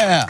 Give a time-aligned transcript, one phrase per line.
[0.00, 0.24] Yeah.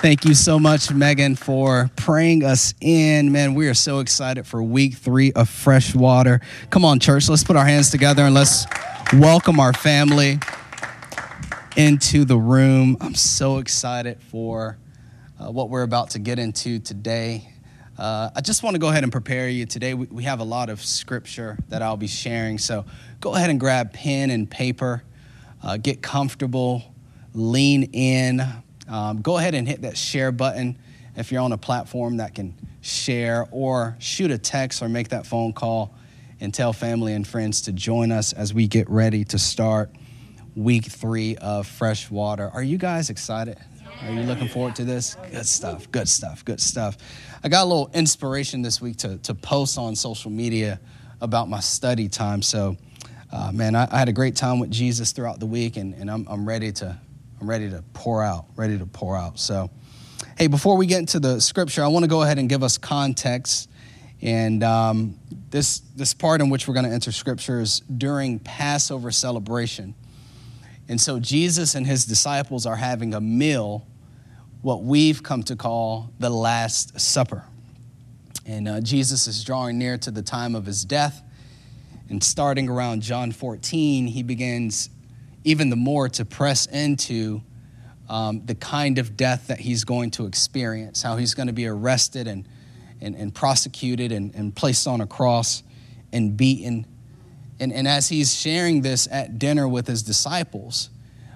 [0.00, 3.30] Thank you so much, Megan, for praying us in.
[3.30, 6.40] Man, we are so excited for week three of Fresh Water.
[6.70, 8.64] Come on, church, let's put our hands together and let's
[9.12, 10.38] welcome our family
[11.76, 12.96] into the room.
[13.02, 14.78] I'm so excited for
[15.38, 17.46] uh, what we're about to get into today.
[17.98, 19.92] Uh, I just want to go ahead and prepare you today.
[19.92, 22.86] We, we have a lot of scripture that I'll be sharing, so
[23.20, 25.02] go ahead and grab pen and paper,
[25.62, 26.93] uh, get comfortable,
[27.34, 28.42] lean in.
[28.88, 30.78] Um, go ahead and hit that share button
[31.16, 35.26] if you're on a platform that can share, or shoot a text or make that
[35.26, 35.94] phone call
[36.40, 39.90] and tell family and friends to join us as we get ready to start
[40.54, 42.50] week three of Fresh Water.
[42.52, 43.58] Are you guys excited?
[44.02, 45.16] Are you looking forward to this?
[45.30, 46.98] Good stuff, good stuff, good stuff.
[47.42, 50.80] I got a little inspiration this week to, to post on social media
[51.20, 52.42] about my study time.
[52.42, 52.76] So,
[53.32, 56.10] uh, man, I, I, had a great time with Jesus throughout the week, and, and
[56.10, 56.98] I'm, I'm ready to
[57.40, 59.38] I'm ready to pour out, ready to pour out.
[59.38, 59.70] So,
[60.38, 62.78] hey, before we get into the scripture, I want to go ahead and give us
[62.78, 63.68] context.
[64.22, 65.18] And um,
[65.50, 69.94] this this part in which we're going to enter scripture is during Passover celebration.
[70.88, 73.86] And so Jesus and his disciples are having a meal,
[74.62, 77.44] what we've come to call the Last Supper.
[78.46, 81.22] And uh, Jesus is drawing near to the time of his death.
[82.10, 84.90] And starting around John 14, he begins
[85.44, 87.42] even the more to press into
[88.08, 91.66] um, the kind of death that he's going to experience, how he's going to be
[91.66, 92.46] arrested and,
[93.00, 95.62] and, and prosecuted and, and placed on a cross
[96.12, 96.86] and beaten
[97.60, 100.90] and, and as he's sharing this at dinner with his disciples,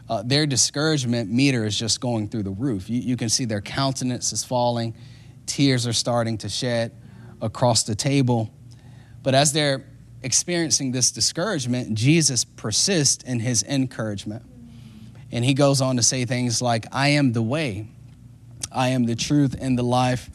[0.09, 2.91] uh, their discouragement meter is just going through the roof.
[2.91, 4.95] You, you can see their countenance is falling,
[5.47, 6.93] tears are starting to shed
[7.41, 8.51] across the table.
[9.23, 9.85] But as they're
[10.23, 14.43] experiencing this discouragement, Jesus persists in his encouragement.
[15.31, 17.89] And he goes on to say things like, I am the way,
[18.73, 20.31] I am the truth and the life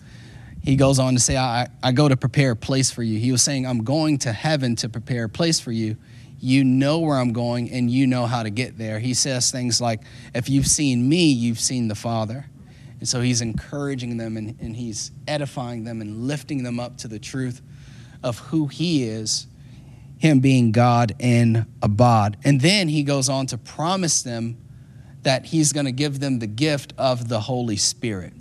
[0.64, 3.20] he goes on to say, I, I go to prepare a place for you.
[3.20, 5.98] He was saying, I'm going to heaven to prepare a place for you.
[6.40, 9.00] You know where I'm going and you know how to get there.
[9.00, 10.02] He says things like,
[10.34, 12.46] If you've seen me, you've seen the Father.
[13.00, 17.10] And so he's encouraging them and, and he's edifying them and lifting them up to
[17.10, 17.62] the truth
[18.24, 19.48] of who he is,
[20.24, 22.38] him being God and Abad.
[22.46, 24.58] And then he goes on to promise them
[25.24, 28.34] that he's going to give them the gift of the Holy Spirit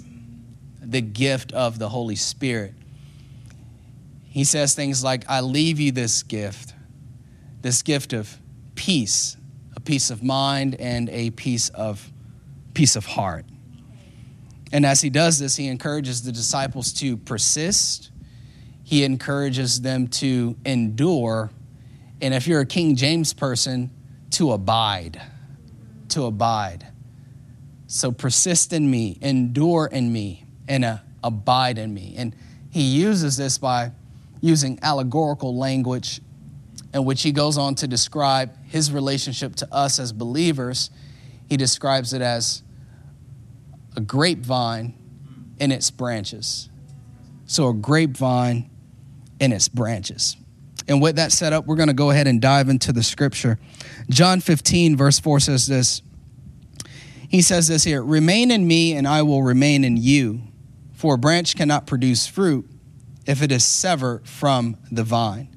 [0.84, 2.74] the gift of the Holy Spirit.
[4.24, 6.74] He says things like, I leave you this gift,
[7.62, 8.38] this gift of
[8.74, 9.36] peace,
[9.74, 12.12] a peace of mind, and a peace of
[12.74, 13.44] peace of heart.
[14.72, 18.10] And as he does this, he encourages the disciples to persist.
[18.82, 21.50] He encourages them to endure.
[22.22, 23.90] And if you're a King James person,
[24.30, 25.20] to abide.
[26.10, 26.86] To abide.
[27.88, 32.14] So persist in me, endure in me, and uh, abide in me.
[32.16, 32.34] And
[32.70, 33.90] he uses this by
[34.40, 36.20] using allegorical language
[36.94, 40.90] in which he goes on to describe his relationship to us as believers.
[41.48, 42.62] He describes it as
[43.96, 44.94] a grapevine
[45.58, 46.68] in its branches.
[47.46, 48.70] So, a grapevine
[49.38, 50.36] in its branches.
[50.88, 53.58] And with that set up, we're going to go ahead and dive into the scripture.
[54.10, 56.02] John 15, verse 4 says this.
[57.28, 60.42] He says this here Remain in me, and I will remain in you.
[60.92, 62.68] For a branch cannot produce fruit
[63.26, 65.48] if it is severed from the vine.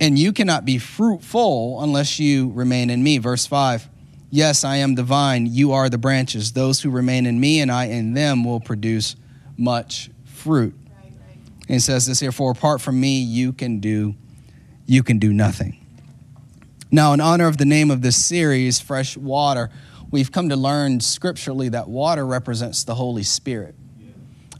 [0.00, 3.18] And you cannot be fruitful unless you remain in me.
[3.18, 3.88] Verse 5
[4.30, 6.52] Yes, I am the vine, you are the branches.
[6.52, 9.16] Those who remain in me and I in them will produce
[9.56, 10.74] much fruit.
[11.68, 14.14] And it says this here, for apart from me, you can do
[14.86, 15.84] you can do nothing.
[16.92, 19.70] Now, in honor of the name of this series, Fresh Water,
[20.12, 23.74] we've come to learn scripturally that water represents the Holy Spirit.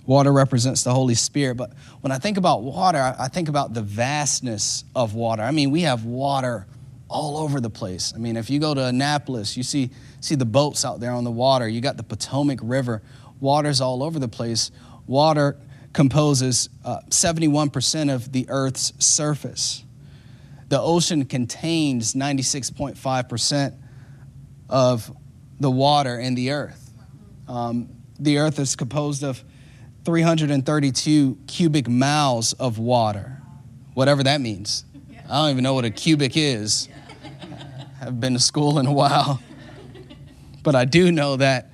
[0.05, 1.56] Water represents the Holy Spirit.
[1.56, 5.43] But when I think about water, I think about the vastness of water.
[5.43, 6.66] I mean, we have water
[7.09, 8.13] all over the place.
[8.15, 9.91] I mean, if you go to Annapolis, you see,
[10.21, 11.69] see the boats out there on the water.
[11.69, 13.03] You got the Potomac River.
[13.41, 14.71] Water's all over the place.
[15.07, 15.57] Water
[15.97, 19.83] composes uh, 71% of the Earth's surface.
[20.69, 23.78] The ocean contains 96.5%
[24.69, 25.10] of
[25.59, 26.93] the water in the earth.
[27.48, 27.89] Um,
[28.21, 29.43] the earth is composed of
[30.04, 33.41] 332 cubic miles of water,
[33.95, 34.84] whatever that means.
[35.31, 36.91] I don't even know what a cubic is.
[37.22, 39.41] I haven't been to school in a while.
[40.63, 41.71] But I do know that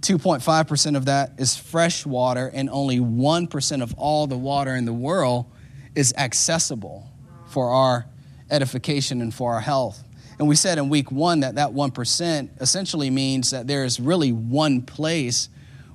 [0.00, 4.92] 2.5% of that is fresh water, and only 1% of all the water in the
[4.92, 5.46] world
[5.94, 7.06] is accessible
[7.48, 8.06] for our
[8.50, 10.02] edification and for our health.
[10.38, 14.32] And we said in week one that that 1% essentially means that there is really
[14.32, 15.50] one place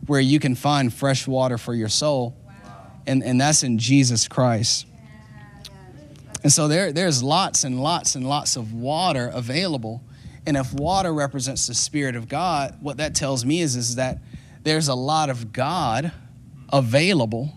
[0.06, 2.92] where you can find fresh water for your soul, wow.
[3.08, 4.86] and, and that's in Jesus Christ.
[6.44, 10.04] And so there, there's lots and lots and lots of water available.
[10.46, 14.20] And if water represents the Spirit of God, what that tells me is, is that
[14.64, 16.12] there's a lot of God
[16.72, 17.54] available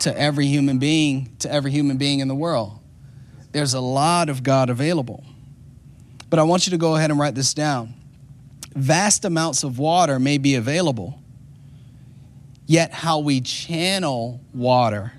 [0.00, 2.78] to every human being, to every human being in the world.
[3.52, 5.24] There's a lot of God available.
[6.30, 7.94] But I want you to go ahead and write this down.
[8.74, 11.20] Vast amounts of water may be available,
[12.66, 15.12] yet how we channel water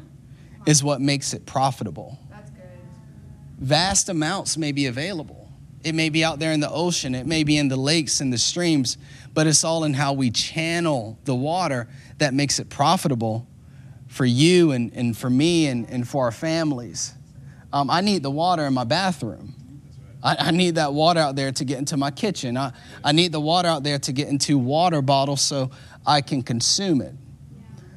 [0.66, 2.20] is what makes it profitable.
[2.30, 2.64] That's good.
[3.60, 5.45] Vast amounts may be available.
[5.86, 8.34] It may be out there in the ocean, it may be in the lakes and
[8.34, 8.98] the streams,
[9.36, 11.88] but it's all in how we channel the water
[12.18, 13.48] that makes it profitable
[14.08, 17.14] for you and, and for me and, and for our families.
[17.72, 19.54] Um, I need the water in my bathroom.
[20.24, 22.58] I, I, need that water out there to get into my kitchen.
[22.58, 22.74] I,
[23.04, 25.70] I need the water out there to get into water bottles so
[26.04, 27.14] I can consume it.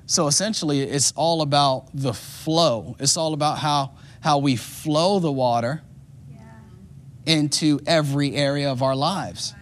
[0.05, 2.97] So essentially, it's all about the flow.
[2.99, 5.83] It's all about how, how we flow the water
[7.29, 9.55] into every area of our lives.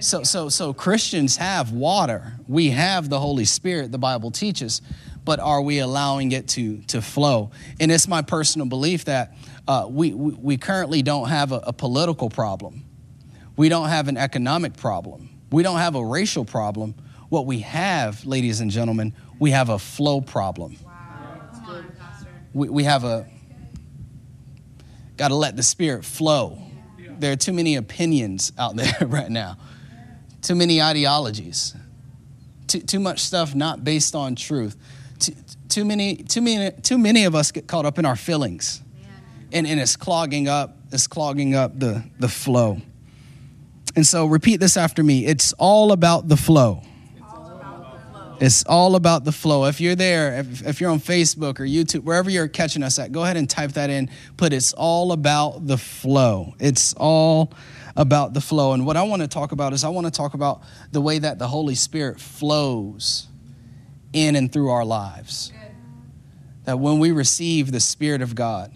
[0.00, 2.34] So, so, so Christians have water.
[2.46, 4.82] We have the Holy Spirit, the Bible teaches,
[5.24, 7.50] but are we allowing it to, to flow?
[7.80, 9.34] And it's my personal belief that
[9.66, 12.84] uh, we, we currently don't have a, a political problem.
[13.56, 15.30] We don't have an economic problem.
[15.50, 16.94] We don't have a racial problem.
[17.30, 20.76] What we have, ladies and gentlemen, we have a flow problem.
[20.84, 20.90] Wow.
[21.66, 21.94] On,
[22.52, 23.26] we, we have a,
[25.16, 26.58] got to let the Spirit flow.
[27.20, 29.56] There are too many opinions out there right now,
[30.42, 31.74] too many ideologies,
[32.66, 34.76] too, too much stuff not based on truth.
[35.18, 35.34] Too,
[35.68, 38.80] too, many, too, many, too many of us get caught up in our feelings.
[39.52, 42.80] And, and it's clogging up it's clogging up the, the flow.
[43.96, 45.26] And so repeat this after me.
[45.26, 46.82] It's all about the flow
[48.40, 49.64] it's all about the flow.
[49.66, 53.12] If you're there, if, if, you're on Facebook or YouTube, wherever you're catching us at,
[53.12, 54.10] go ahead and type that in.
[54.36, 56.54] Put it's all about the flow.
[56.58, 57.52] It's all
[57.96, 58.72] about the flow.
[58.72, 61.18] And what I want to talk about is I want to talk about the way
[61.18, 63.28] that the Holy Spirit flows
[64.12, 65.52] in and through our lives.
[66.64, 68.74] That when we receive the Spirit of God,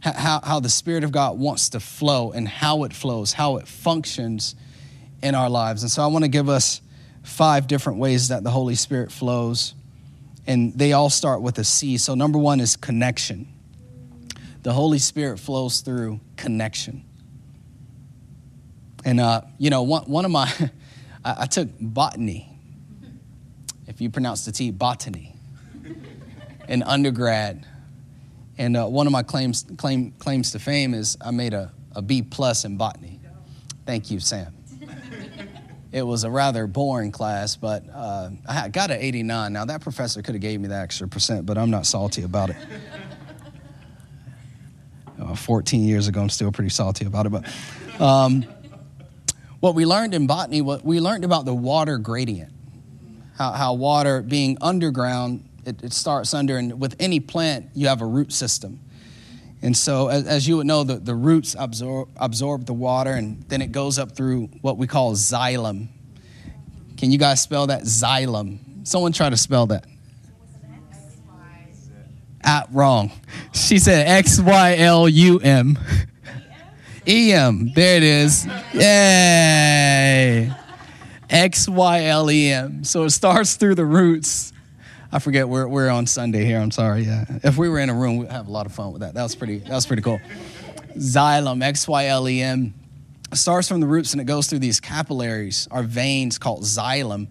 [0.00, 3.68] how, how the Spirit of God wants to flow and how it flows, how it
[3.68, 4.56] functions
[5.22, 5.82] in our lives.
[5.82, 6.80] And so I want to give us
[7.22, 9.74] five different ways that the Holy Spirit flows.
[10.46, 11.96] And they all start with a C.
[11.96, 13.48] So, number one is connection.
[14.62, 17.04] The Holy Spirit flows through connection.
[19.04, 20.52] And, uh, you know, one, one of my,
[21.24, 22.46] I, I took botany,
[23.86, 25.34] if you pronounce the T, botany,
[26.68, 27.66] in undergrad.
[28.58, 32.02] And uh, one of my claims, claim, claims to fame is I made a, a
[32.02, 33.20] B plus in botany.
[33.86, 34.54] Thank you, Sam.
[35.92, 39.52] It was a rather boring class, but uh, I got an 89.
[39.52, 42.50] Now, that professor could have gave me that extra percent, but I'm not salty about
[42.50, 42.56] it.
[45.20, 47.28] Uh, 14 years ago, I'm still pretty salty about it.
[47.28, 48.42] But um,
[49.60, 52.50] what we learned in botany, what we learned about the water gradient,
[53.36, 58.00] how, how water being underground it, it starts under, and with any plant, you have
[58.00, 58.80] a root system.
[59.62, 63.42] And so, as, as, you would know, the, the roots absorb, absorb the water and
[63.48, 65.88] then it goes up through what we call xylem.
[66.96, 67.82] Can you guys spell that?
[67.82, 68.86] Xylem.
[68.86, 69.84] Someone try to spell that.
[72.42, 73.12] At wrong.
[73.52, 75.78] She said X Y L U M.
[77.06, 77.72] E M.
[77.74, 78.46] There it is.
[78.72, 80.50] Yay.
[81.28, 82.82] X Y L E M.
[82.82, 84.54] So it starts through the roots
[85.12, 86.60] I forget we're, we're on Sunday here.
[86.60, 87.02] I'm sorry.
[87.02, 87.24] Yeah.
[87.42, 89.14] If we were in a room, we'd have a lot of fun with that.
[89.14, 90.20] That was pretty, that was pretty cool.
[90.96, 92.74] Xylem, X Y L E M,
[93.32, 97.26] starts from the roots and it goes through these capillaries, our veins called xylem.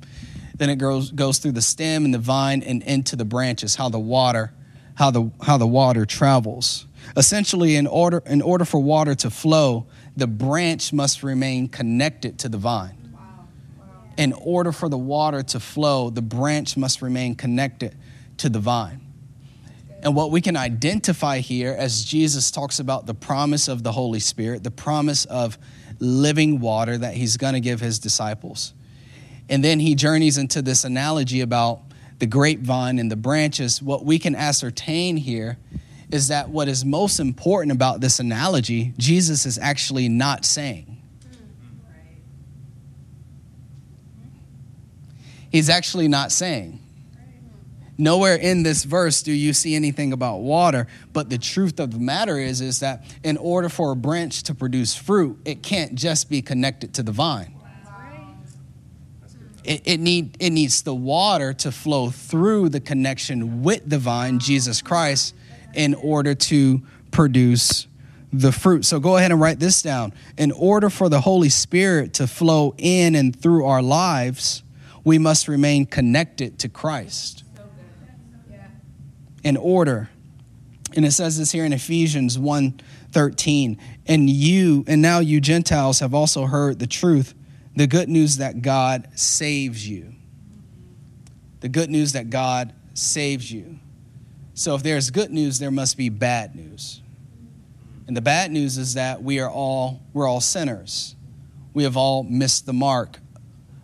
[0.56, 3.88] Then it goes, goes through the stem and the vine and into the branches, how
[3.88, 4.52] the water,
[4.96, 6.86] how the, how the water travels.
[7.16, 12.50] Essentially, in order, in order for water to flow, the branch must remain connected to
[12.50, 12.99] the vine
[14.20, 17.96] in order for the water to flow, the branch must remain connected
[18.36, 19.00] to the vine.
[20.04, 24.20] And what we can identify here as Jesus talks about the promise of the Holy
[24.20, 25.58] Spirit, the promise of
[26.00, 28.74] living water that he's going to give his disciples.
[29.48, 31.80] And then he journeys into this analogy about
[32.20, 33.82] the grapevine and the branches.
[33.82, 35.58] What we can ascertain here
[36.12, 40.99] is that what is most important about this analogy, Jesus is actually not saying.
[45.52, 46.80] He's actually not saying.
[47.98, 52.00] Nowhere in this verse do you see anything about water, but the truth of the
[52.00, 56.30] matter is is that in order for a branch to produce fruit, it can't just
[56.30, 57.54] be connected to the vine.
[59.66, 64.40] It, it, need, it needs the water to flow through the connection with the vine,
[64.40, 65.36] Jesus Christ,
[65.74, 67.86] in order to produce
[68.32, 68.86] the fruit.
[68.86, 70.14] So go ahead and write this down.
[70.38, 74.64] In order for the Holy Spirit to flow in and through our lives,
[75.04, 77.44] we must remain connected to Christ.
[79.44, 80.10] In order.
[80.96, 83.78] And it says this here in Ephesians 1 13.
[84.08, 87.34] And you, and now you Gentiles have also heard the truth,
[87.76, 90.14] the good news that God saves you.
[91.62, 93.80] The good news that God saves you.
[94.54, 97.02] So if there's good news, there must be bad news.
[98.08, 101.16] And the bad news is that we are all we're all sinners.
[101.74, 103.20] We have all missed the mark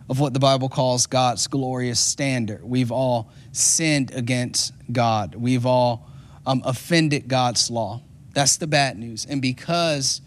[0.08, 2.62] of what the Bible calls God's glorious standard.
[2.62, 5.34] We've all sinned against God.
[5.34, 6.08] We've all
[6.46, 8.02] um, offended God's law.
[8.32, 9.26] That's the bad news.
[9.28, 10.20] And because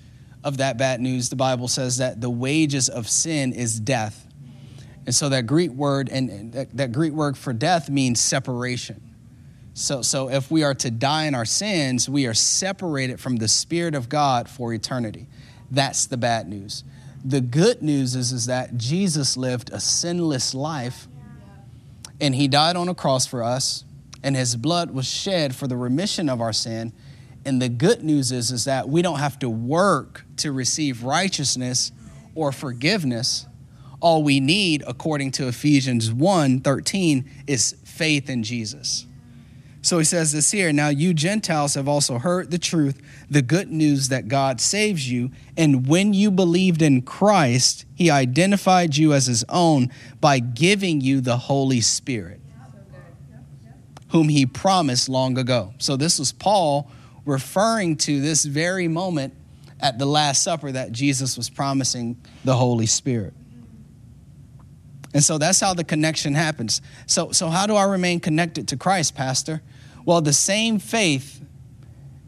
[0.43, 4.25] of that bad news, the Bible says that the wages of sin is death.
[5.05, 9.01] And so that Greek word and that, that Greek word for death means separation.
[9.73, 13.47] So, so if we are to die in our sins, we are separated from the
[13.47, 15.27] Spirit of God for eternity.
[15.71, 16.83] That's the bad news.
[17.23, 21.07] The good news is, is that Jesus lived a sinless life
[22.21, 23.83] and he died on a cross for us
[24.23, 26.93] and his blood was shed for the remission of our sin.
[27.45, 31.91] And the good news is, is that we don't have to work to receive righteousness
[32.35, 33.45] or forgiveness.
[34.01, 39.05] All we need, according to Ephesians 1 13, is faith in Jesus.
[39.81, 43.69] So he says this here Now you Gentiles have also heard the truth, the good
[43.69, 45.31] news that God saves you.
[45.57, 51.21] And when you believed in Christ, he identified you as his own by giving you
[51.21, 52.41] the Holy Spirit,
[54.09, 55.73] whom he promised long ago.
[55.77, 56.91] So this was Paul
[57.25, 59.33] referring to this very moment
[59.79, 63.33] at the Last Supper that Jesus was promising the Holy Spirit.
[65.13, 66.81] And so that's how the connection happens.
[67.07, 69.61] So, so how do I remain connected to Christ, Pastor?
[70.05, 71.43] Well, the same faith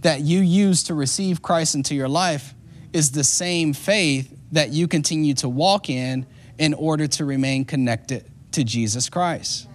[0.01, 2.55] that you use to receive Christ into your life
[2.91, 6.25] is the same faith that you continue to walk in
[6.57, 9.67] in order to remain connected to Jesus Christ.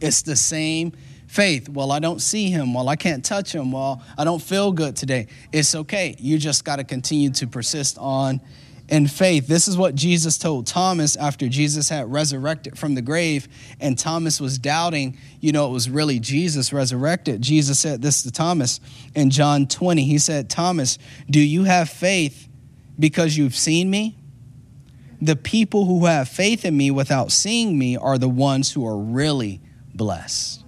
[0.00, 0.92] It's the same
[1.26, 1.68] faith.
[1.68, 2.74] Well, I don't see him.
[2.74, 3.72] Well, I can't touch him.
[3.72, 5.28] Well, I don't feel good today.
[5.52, 6.16] It's okay.
[6.18, 8.40] You just got to continue to persist on
[8.88, 9.46] in faith.
[9.46, 13.48] This is what Jesus told Thomas after Jesus had resurrected from the grave,
[13.80, 17.42] and Thomas was doubting, you know, it was really Jesus resurrected.
[17.42, 18.80] Jesus said this to Thomas
[19.14, 20.04] in John 20.
[20.04, 22.48] He said, Thomas, do you have faith
[22.98, 24.16] because you've seen me?
[25.20, 28.96] The people who have faith in me without seeing me are the ones who are
[28.96, 29.60] really
[29.94, 30.62] blessed.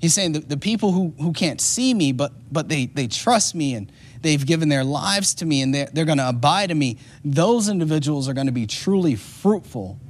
[0.00, 3.54] He's saying the, the people who, who can't see me, but, but they, they trust
[3.54, 3.90] me and
[4.24, 7.68] they've given their lives to me and they're, they're going to abide in me, those
[7.68, 10.00] individuals are going to be truly fruitful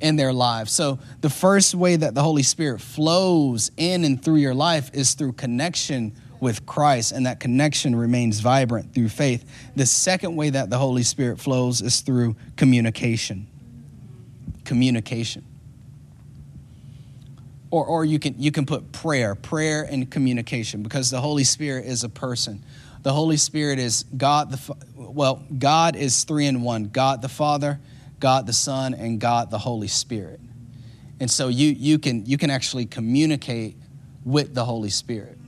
[0.00, 0.72] in their lives.
[0.72, 5.14] So, the first way that the Holy Spirit flows in and through your life is
[5.14, 9.44] through connection with Christ, and that connection remains vibrant through faith.
[9.76, 13.46] The second way that the Holy Spirit flows is through communication.
[14.64, 15.44] Communication.
[17.70, 21.84] Or, or you, can, you can put prayer, prayer and communication, because the Holy Spirit
[21.84, 22.64] is a person.
[23.02, 26.84] The Holy Spirit is God the well, God is three in one.
[26.84, 27.80] God the Father,
[28.18, 30.40] God the Son, and God the Holy Spirit.
[31.18, 33.76] And so you you can you can actually communicate
[34.24, 35.38] with the Holy Spirit.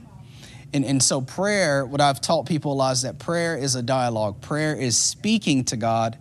[0.73, 3.83] And, and so prayer, what I've taught people a lot is that prayer is a
[3.83, 4.41] dialogue.
[4.41, 6.17] Prayer is speaking to God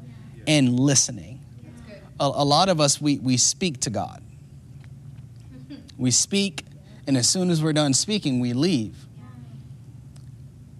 [0.47, 1.41] and listening.
[2.21, 4.23] A, a lot of us we we speak to God.
[5.97, 6.67] We speak,
[7.07, 9.02] and as soon as we're done speaking, we leave.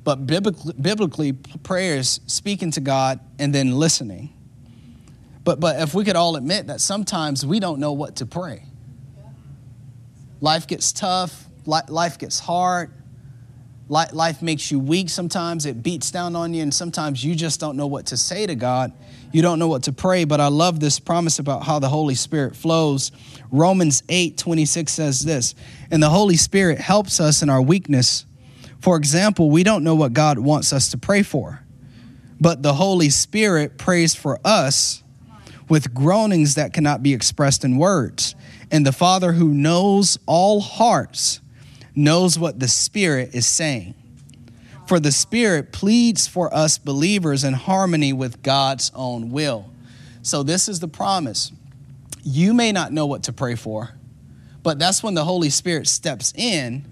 [0.05, 4.33] But biblically, biblically, prayer is speaking to God and then listening.
[5.45, 8.65] But, but if we could all admit that sometimes we don't know what to pray.
[10.41, 12.93] Life gets tough, life gets hard,
[13.89, 17.77] life makes you weak sometimes, it beats down on you, and sometimes you just don't
[17.77, 18.93] know what to say to God.
[19.33, 22.15] You don't know what to pray, but I love this promise about how the Holy
[22.15, 23.13] Spirit flows.
[23.51, 25.55] Romans 8 26 says this,
[25.91, 28.27] and the Holy Spirit helps us in our weakness
[28.83, 31.63] for example, we don't know what God wants us to pray for,
[32.41, 35.05] but the Holy Spirit prays for us
[35.69, 38.35] with groanings that cannot be expressed in words.
[38.73, 41.41] And the Father who knows all hearts
[41.95, 43.95] knows what the Spirit is saying.
[44.89, 49.71] For the Spirit pleads for us believers in harmony with God's own will.
[50.23, 51.53] So, this is the promise.
[52.25, 53.91] You may not know what to pray for,
[54.65, 56.85] But that's when the Holy Spirit steps in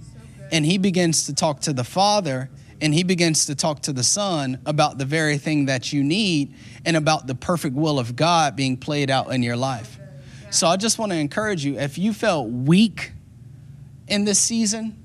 [0.53, 4.03] and he begins to talk to the Father and he begins to talk to the
[4.03, 6.55] Son about the very thing that you need
[6.85, 9.99] and about the perfect will of God being played out in your life.
[10.51, 13.13] So I just want to encourage you if you felt weak
[14.09, 14.97] in this season,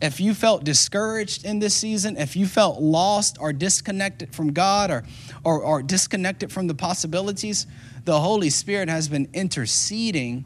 [0.00, 4.90] if you felt discouraged in this season, if you felt lost or disconnected from God
[4.90, 5.04] or,
[5.44, 7.66] or, or disconnected from the possibilities,
[8.04, 10.44] the Holy Spirit has been interceding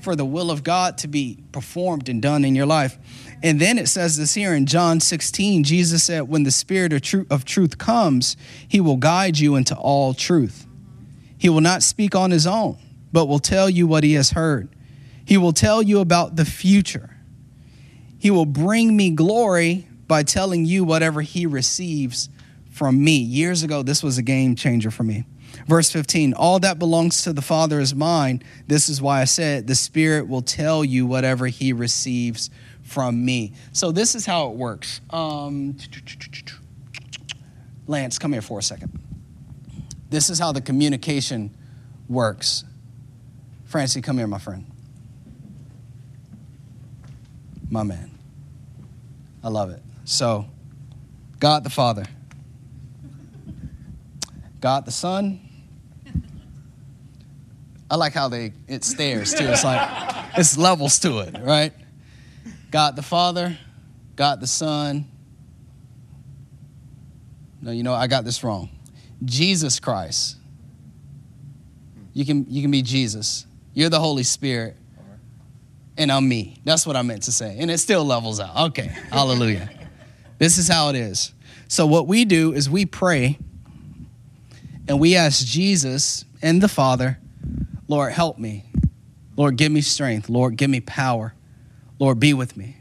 [0.00, 2.98] for the will of God to be performed and done in your life.
[3.42, 7.02] And then it says this here in John 16 Jesus said, When the Spirit of,
[7.02, 10.66] truth, of truth comes, he will guide you into all truth.
[11.38, 12.78] He will not speak on his own,
[13.12, 14.68] but will tell you what he has heard.
[15.24, 17.16] He will tell you about the future.
[18.18, 22.28] He will bring me glory by telling you whatever he receives
[22.70, 23.18] from me.
[23.18, 25.24] Years ago, this was a game changer for me.
[25.66, 28.42] Verse 15 All that belongs to the Father is mine.
[28.66, 32.50] This is why I said, The Spirit will tell you whatever he receives
[32.88, 33.52] from me.
[33.72, 35.00] So this is how it works.
[35.10, 35.76] Um,
[37.86, 38.98] Lance, come here for a second.
[40.10, 41.54] This is how the communication
[42.08, 42.64] works.
[43.66, 44.64] Francie, come here, my friend.
[47.70, 48.10] My man.
[49.44, 49.82] I love it.
[50.04, 50.46] So,
[51.38, 52.04] God the Father,
[54.60, 55.40] God the Son.
[57.90, 59.46] I like how they it stairs too.
[59.46, 59.88] It's like
[60.36, 61.72] it's levels to it, right?
[62.70, 63.58] God the Father,
[64.16, 65.06] God the Son.
[67.60, 68.68] No, you know, I got this wrong.
[69.24, 70.36] Jesus Christ.
[72.12, 73.46] You can, you can be Jesus.
[73.74, 74.76] You're the Holy Spirit.
[75.96, 76.60] And I'm me.
[76.64, 77.56] That's what I meant to say.
[77.58, 78.70] And it still levels out.
[78.70, 78.86] Okay.
[79.10, 79.68] Hallelujah.
[80.38, 81.32] This is how it is.
[81.66, 83.38] So, what we do is we pray
[84.86, 87.18] and we ask Jesus and the Father,
[87.88, 88.64] Lord, help me.
[89.36, 90.28] Lord, give me strength.
[90.28, 91.34] Lord, give me power.
[91.98, 92.76] Lord, be with me.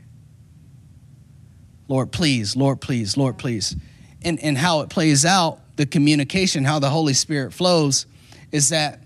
[1.88, 3.75] Lord, please, Lord, please, Lord, please.
[4.24, 8.06] And, and how it plays out, the communication, how the Holy Spirit flows,
[8.51, 9.01] is that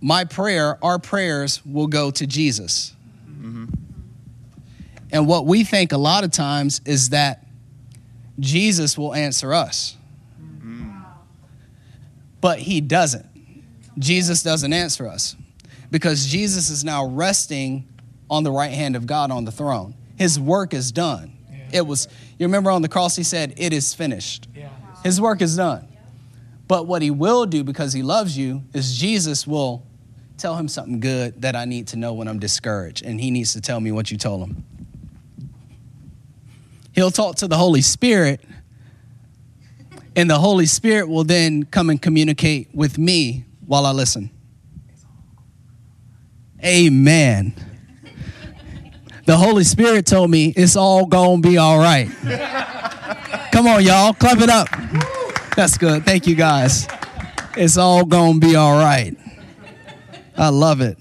[0.00, 2.94] my prayer, our prayers will go to Jesus.
[3.28, 3.64] Mm-hmm.
[5.12, 7.46] And what we think a lot of times is that
[8.38, 9.96] Jesus will answer us.
[10.40, 10.90] Mm-hmm.
[12.40, 13.26] But he doesn't.
[13.98, 15.36] Jesus doesn't answer us
[15.90, 17.86] because Jesus is now resting
[18.34, 19.94] on the right hand of God on the throne.
[20.16, 21.32] His work is done.
[21.50, 21.78] Yeah.
[21.78, 24.48] It was, you remember on the cross, he said, It is finished.
[24.54, 24.70] Yeah.
[25.02, 25.88] His work is done.
[26.66, 29.86] But what he will do because he loves you is Jesus will
[30.36, 33.04] tell him something good that I need to know when I'm discouraged.
[33.04, 34.64] And he needs to tell me what you told him.
[36.92, 38.40] He'll talk to the Holy Spirit,
[40.16, 44.30] and the Holy Spirit will then come and communicate with me while I listen.
[46.64, 47.73] Amen
[49.26, 52.08] the Holy Spirit told me it's all gonna be all right.
[53.52, 54.68] Come on, y'all, clap it up.
[55.56, 56.04] That's good.
[56.04, 56.88] Thank you, guys.
[57.56, 59.16] It's all gonna be all right.
[60.36, 60.98] I love it.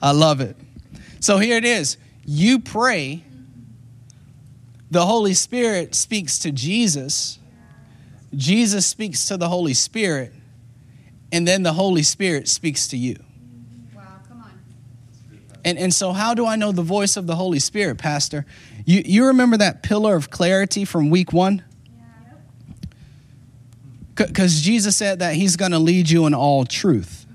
[0.00, 0.56] I love it.
[1.20, 1.98] So here it is.
[2.24, 3.24] You pray,
[4.90, 7.38] the Holy Spirit speaks to Jesus,
[8.34, 10.32] Jesus speaks to the Holy Spirit,
[11.30, 13.16] and then the Holy Spirit speaks to you.
[15.64, 18.44] And, and so, how do I know the voice of the Holy Spirit, Pastor?
[18.84, 21.62] You, you remember that pillar of clarity from week one?
[24.14, 27.26] Because Jesus said that He's going to lead you in all truth.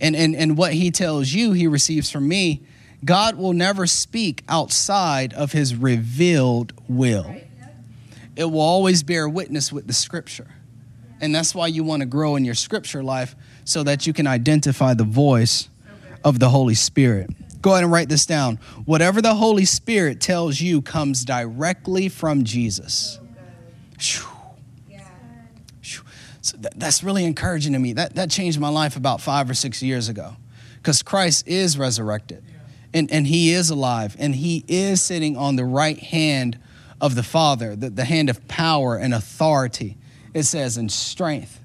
[0.00, 2.62] And, and, and what He tells you, He receives from me.
[3.04, 7.36] God will never speak outside of His revealed will,
[8.36, 10.48] it will always bear witness with the scripture.
[11.20, 14.26] And that's why you want to grow in your scripture life so that you can
[14.26, 15.68] identify the voice
[16.24, 17.30] of the Holy Spirit.
[17.64, 18.56] Go ahead and write this down.
[18.84, 23.18] Whatever the Holy Spirit tells you comes directly from Jesus.
[26.42, 27.94] So that's really encouraging to me.
[27.94, 30.36] That, that changed my life about five or six years ago
[30.76, 32.44] because Christ is resurrected
[32.92, 36.58] and, and he is alive and he is sitting on the right hand
[37.00, 39.96] of the Father, the, the hand of power and authority,
[40.34, 41.62] it says, and strength.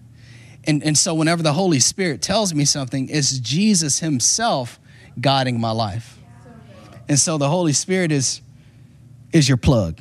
[0.63, 4.79] And, and so, whenever the Holy Spirit tells me something, it's Jesus himself
[5.21, 6.17] guiding my life.
[7.07, 8.41] And so the Holy Spirit is,
[9.33, 9.99] is your plug.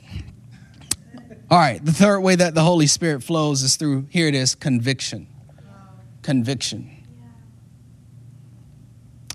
[1.51, 4.55] All right, the third way that the Holy Spirit flows is through, here it is,
[4.55, 5.27] conviction.
[6.23, 6.91] Conviction.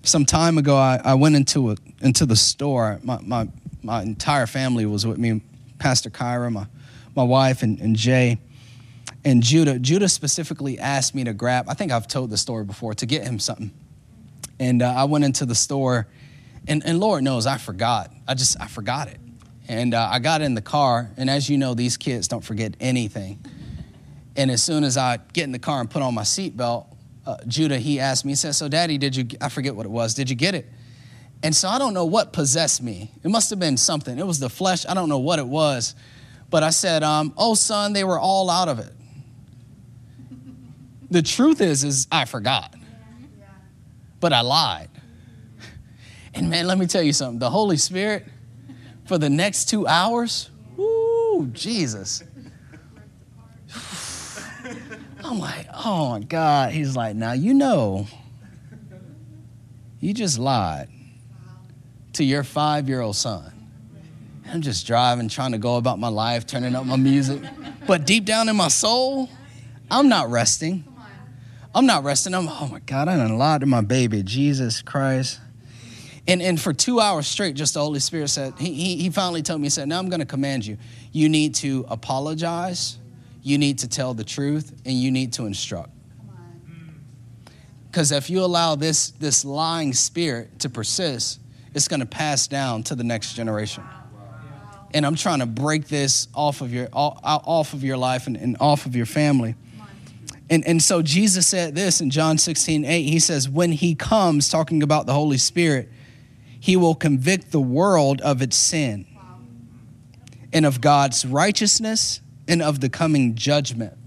[0.04, 3.00] Some time ago, I, I went into, a, into the store.
[3.04, 3.48] My, my,
[3.82, 5.42] my entire family was with me
[5.80, 6.68] Pastor Kyra, my,
[7.16, 8.38] my wife, and, and Jay
[9.26, 9.80] and Judah.
[9.80, 13.24] Judah specifically asked me to grab, I think I've told the story before, to get
[13.24, 13.72] him something.
[14.64, 16.08] And uh, I went into the store
[16.68, 18.12] And, and Lord knows I forgot.
[18.26, 19.20] I just, I forgot it.
[19.68, 22.76] And uh, I got in the car, and as you know, these kids don't forget
[22.80, 23.44] anything.
[24.36, 26.88] And as soon as I get in the car and put on my seatbelt,
[27.26, 29.92] uh, Judah, he asked me, he said, So, Daddy, did you, I forget what it
[29.92, 30.70] was, did you get it?
[31.44, 33.12] And so I don't know what possessed me.
[33.24, 34.18] It must have been something.
[34.18, 34.86] It was the flesh.
[34.88, 35.94] I don't know what it was.
[36.50, 38.94] But I said, um, Oh, son, they were all out of it.
[41.12, 42.74] The truth is, is I forgot.
[44.24, 44.88] But I lied.
[46.34, 47.40] And man, let me tell you something.
[47.40, 48.26] The Holy Spirit,
[49.04, 52.24] for the next two hours, whoo, Jesus.
[55.26, 56.72] I'm like, oh my God.
[56.72, 58.08] He's like, now you know,
[60.00, 60.88] you just lied
[62.14, 63.52] to your five year old son.
[64.48, 67.42] I'm just driving, trying to go about my life, turning up my music.
[67.86, 69.30] But deep down in my soul,
[69.92, 70.86] I'm not resting.
[71.76, 72.34] I'm not resting.
[72.34, 75.40] I'm, oh my God, I done lied to my baby, Jesus Christ.
[76.28, 79.42] And, and for two hours straight, just the Holy Spirit said, he, he, he finally
[79.42, 80.78] told me, he said, Now I'm going to command you.
[81.12, 82.98] You need to apologize,
[83.42, 85.90] you need to tell the truth, and you need to instruct.
[87.92, 91.40] Because if you allow this, this lying spirit to persist,
[91.76, 93.84] it's going to pass down to the next generation.
[94.94, 98.58] And I'm trying to break this off of your, off of your life and, and
[98.60, 99.56] off of your family.
[100.50, 103.02] And, and so Jesus said this in John 16, 8.
[103.04, 105.90] He says, When he comes, talking about the Holy Spirit,
[106.60, 109.06] he will convict the world of its sin
[110.52, 113.98] and of God's righteousness and of the coming judgment.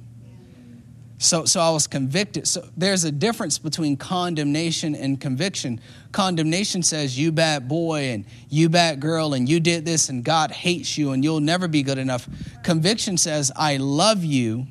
[1.19, 2.47] So, so I was convicted.
[2.47, 5.81] So there's a difference between condemnation and conviction.
[6.13, 10.51] Condemnation says, you bad boy and you bad girl and you did this and God
[10.51, 12.29] hates you and you'll never be good enough.
[12.63, 14.67] Conviction says, I love you.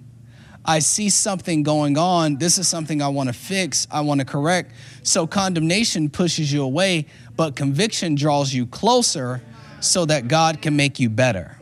[0.65, 2.37] I see something going on.
[2.37, 3.87] This is something I want to fix.
[3.91, 4.71] I want to correct.
[5.03, 9.41] So condemnation pushes you away, but conviction draws you closer
[9.79, 11.57] so that God can make you better.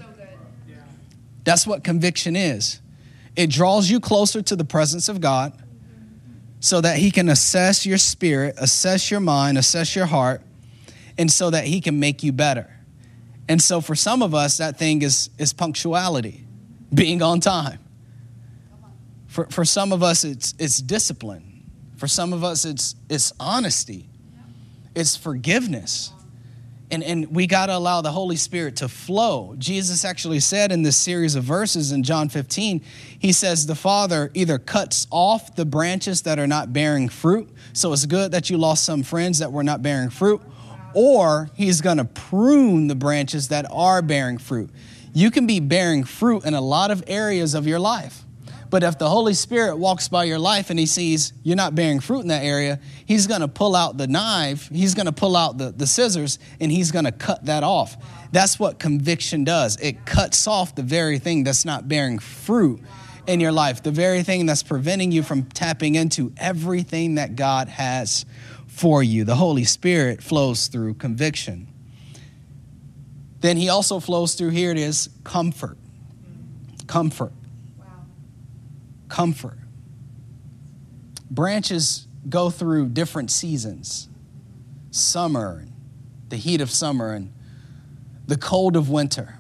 [1.44, 2.80] That's what conviction is.
[3.36, 5.54] It draws you closer to the presence of God
[6.62, 10.42] so that He can assess your spirit, assess your mind, assess your heart,
[11.18, 12.70] and so that He can make you better.
[13.50, 16.46] And so for some of us, that thing is, is punctuality,
[16.94, 17.80] being on time.
[19.34, 21.64] For, for some of us, it's, it's discipline.
[21.98, 24.08] For some of us, it's, it's honesty,
[24.96, 26.14] it's forgiveness
[26.94, 29.56] and, and we got to allow the Holy Spirit to flow.
[29.58, 32.84] Jesus actually said in this series of verses in John 15,
[33.18, 37.50] he says, The Father either cuts off the branches that are not bearing fruit.
[37.74, 40.40] So it's good that you lost some friends that were not bearing fruit,
[40.94, 44.70] or he's going to prune the branches that are bearing fruit.
[45.14, 48.23] You can be bearing fruit in a lot of areas of your life.
[48.74, 52.00] But if the Holy Spirit walks by your life and he sees you're not bearing
[52.00, 55.38] fruit in that area, he's going to pull out the knife, he's going to pull
[55.38, 57.96] out the, the scissors, and he's going to cut that off.
[58.32, 59.80] That's what conviction does.
[59.80, 62.82] It cuts off the very thing that's not bearing fruit
[63.28, 67.68] in your life, the very thing that's preventing you from tapping into everything that God
[67.68, 68.26] has
[68.66, 69.24] for you.
[69.24, 71.68] The Holy Spirit flows through conviction.
[73.40, 75.78] Then he also flows through, here it is, comfort.
[76.88, 77.34] Comfort
[79.14, 79.60] comfort.
[81.30, 84.10] Branches go through different seasons
[84.90, 85.68] summer,
[86.30, 87.32] the heat of summer, and
[88.26, 89.36] the cold of winter.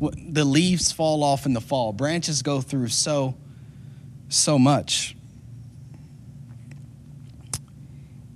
[0.00, 1.92] The leaves fall off in the fall.
[1.92, 3.36] Branches go through so,
[4.28, 5.16] so much.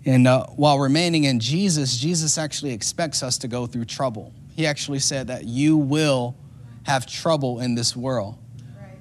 [0.05, 4.33] And uh, while remaining in Jesus, Jesus actually expects us to go through trouble.
[4.55, 6.37] He actually said that you will
[6.85, 8.39] have trouble in this world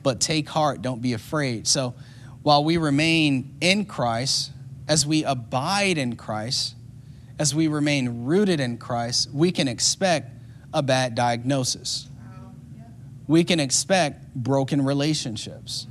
[0.03, 1.67] but take heart, don't be afraid.
[1.67, 1.95] So
[2.43, 4.51] while we remain in Christ,
[4.87, 6.75] as we abide in Christ,
[7.39, 10.31] as we remain rooted in Christ, we can expect
[10.73, 12.07] a bad diagnosis.
[13.27, 15.87] We can expect broken relationships.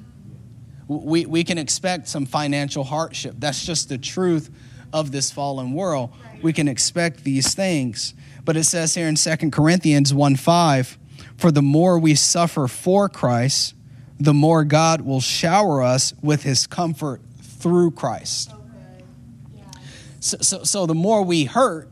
[0.86, 3.36] We, we can expect some financial hardship.
[3.38, 4.50] That's just the truth
[4.92, 6.10] of this fallen world.
[6.42, 8.14] We can expect these things.
[8.44, 10.98] But it says here in 2 Corinthians 1 5,
[11.36, 13.74] for the more we suffer for Christ,
[14.24, 18.52] the more God will shower us with his comfort through Christ.
[20.20, 21.90] So, so, so the more we hurt,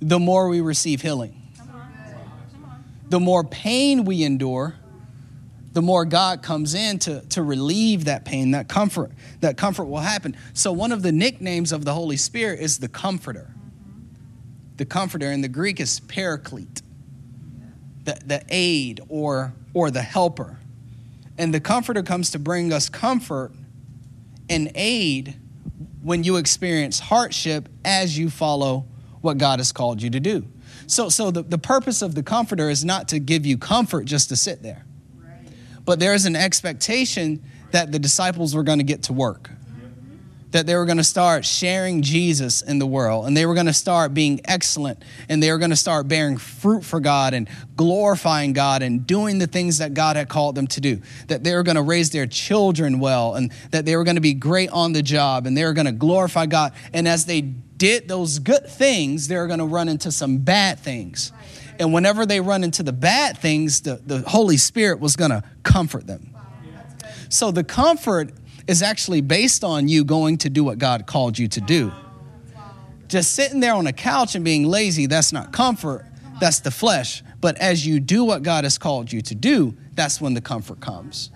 [0.00, 1.38] the more we receive healing.
[3.10, 4.74] The more pain we endure,
[5.74, 9.12] the more God comes in to, to relieve that pain, that comfort.
[9.40, 10.34] That comfort will happen.
[10.54, 13.54] So, one of the nicknames of the Holy Spirit is the Comforter.
[14.78, 16.80] The Comforter in the Greek is Paraclete,
[18.04, 20.58] the, the aid or, or the helper.
[21.38, 23.52] And the Comforter comes to bring us comfort
[24.48, 25.36] and aid
[26.02, 28.86] when you experience hardship as you follow
[29.20, 30.46] what God has called you to do.
[30.86, 34.28] So, so the, the purpose of the comforter is not to give you comfort just
[34.30, 34.84] to sit there.
[35.84, 39.50] But there is an expectation that the disciples were going to get to work
[40.52, 43.66] that they were going to start sharing Jesus in the world and they were going
[43.66, 47.48] to start being excellent and they were going to start bearing fruit for God and
[47.76, 51.00] glorifying God and doing the things that God had called them to do.
[51.28, 54.22] That they were going to raise their children well and that they were going to
[54.22, 56.72] be great on the job and they were going to glorify God.
[56.92, 60.78] And as they did those good things, they were going to run into some bad
[60.78, 61.32] things.
[61.78, 65.42] And whenever they run into the bad things, the, the Holy Spirit was going to
[65.62, 66.28] comfort them.
[67.28, 68.30] So the comfort
[68.66, 71.92] is actually based on you going to do what God called you to do.
[73.08, 76.06] Just sitting there on a couch and being lazy, that's not comfort,
[76.40, 77.22] that's the flesh.
[77.40, 80.80] But as you do what God has called you to do, that's when the comfort
[80.80, 81.30] comes.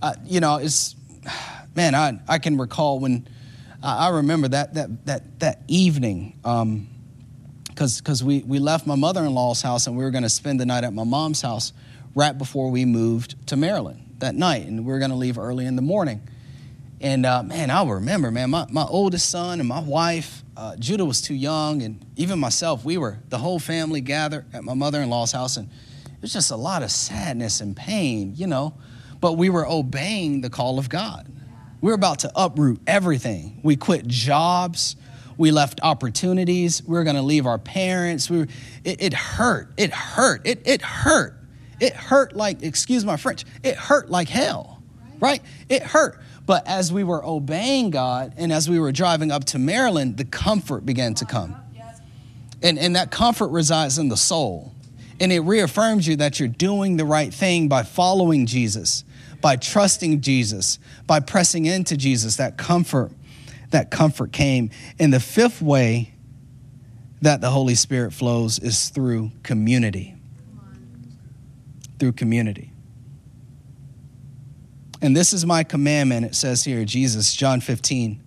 [0.00, 0.94] Uh, you know, it's,
[1.74, 3.28] man, I, I can recall when
[3.82, 6.38] I remember that, that, that, that evening.
[6.44, 6.88] Um,
[7.68, 10.82] because we, we left my mother-in-law's house and we were going to spend the night
[10.82, 11.72] at my mom's house
[12.12, 15.66] right before we moved to maryland that night, and we are going to leave early
[15.66, 16.20] in the morning.
[17.00, 21.04] And uh, man, I remember, man, my, my oldest son and my wife, uh, Judah
[21.04, 25.00] was too young, and even myself, we were, the whole family gathered at my mother
[25.00, 28.74] in law's house, and it was just a lot of sadness and pain, you know.
[29.20, 31.32] But we were obeying the call of God.
[31.80, 33.60] We were about to uproot everything.
[33.62, 34.96] We quit jobs,
[35.36, 38.28] we left opportunities, we were going to leave our parents.
[38.28, 38.48] We were,
[38.82, 41.37] it, it hurt, it hurt, it, it hurt.
[41.80, 44.82] It hurt like, excuse my French, it hurt like hell,
[45.20, 45.42] right?
[45.68, 46.20] It hurt.
[46.46, 50.24] But as we were obeying God and as we were driving up to Maryland, the
[50.24, 51.54] comfort began to come.
[52.62, 54.72] And, and that comfort resides in the soul.
[55.20, 59.04] And it reaffirms you that you're doing the right thing by following Jesus,
[59.40, 62.36] by trusting Jesus, by pressing into Jesus.
[62.36, 63.12] That comfort,
[63.70, 64.70] that comfort came.
[64.98, 66.14] And the fifth way
[67.20, 70.17] that the Holy Spirit flows is through community
[71.98, 72.72] through community.
[75.00, 78.20] And this is my commandment, it says here, Jesus, John 15,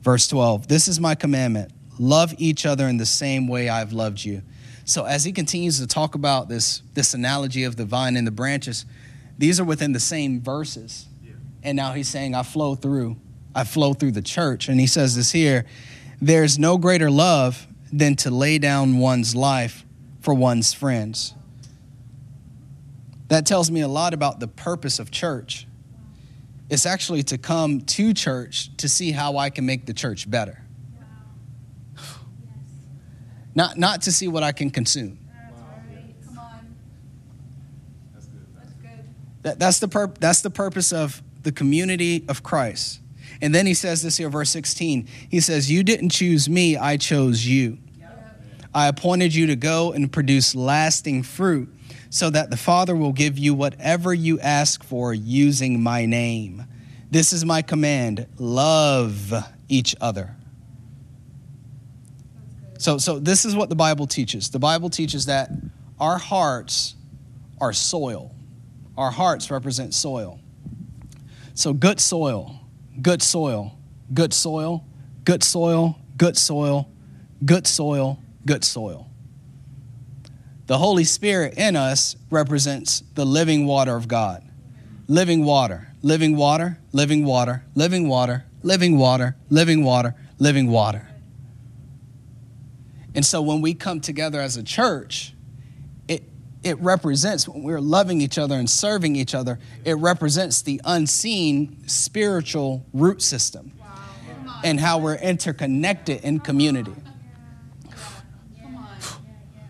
[0.00, 0.68] verse 12.
[0.68, 4.42] This is my commandment love each other in the same way I've loved you.
[4.84, 8.32] So as he continues to talk about this, this analogy of the vine and the
[8.32, 8.86] branches,
[9.38, 11.06] these are within the same verses.
[11.62, 13.16] And now he's saying, I flow through,
[13.54, 14.68] I flow through the church.
[14.68, 15.64] And he says this here
[16.20, 19.84] there's no greater love than to lay down one's life
[20.20, 21.34] for one's friends.
[23.32, 25.66] That tells me a lot about the purpose of church.
[26.68, 30.62] It's actually to come to church to see how I can make the church better.
[33.54, 35.18] Not, not to see what I can consume.
[39.40, 43.00] That, that's, the that's the purpose of the community of Christ.
[43.40, 45.08] And then he says this here, verse 16.
[45.30, 47.78] He says, You didn't choose me, I chose you.
[48.74, 51.74] I appointed you to go and produce lasting fruit
[52.12, 56.62] so that the Father will give you whatever you ask for using my name.
[57.10, 59.32] This is my command love
[59.70, 60.36] each other.
[62.78, 64.50] So, so this is what the Bible teaches.
[64.50, 65.52] The Bible teaches that
[65.98, 66.96] our hearts
[67.62, 68.34] are soil.
[68.98, 70.38] Our hearts represent soil.
[71.54, 72.60] So good soil,
[73.00, 73.78] good soil,
[74.12, 74.84] good soil,
[75.24, 76.90] good soil, good soil,
[77.42, 79.11] good soil, good soil.
[80.72, 84.42] The Holy Spirit in us represents the living water of God.
[85.06, 91.06] Living water, living water, living water, living water, living water, living water, living water.
[93.14, 95.34] And so when we come together as a church,
[96.08, 96.22] it,
[96.62, 101.86] it represents, when we're loving each other and serving each other, it represents the unseen
[101.86, 103.72] spiritual root system
[104.64, 106.94] and how we're interconnected in community.